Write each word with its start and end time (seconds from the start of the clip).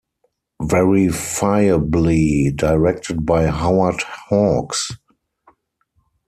Verifiably 0.63 2.55
directed 2.55 3.23
by 3.23 3.45
Howard 3.45 4.01
Hawks. 4.29 4.89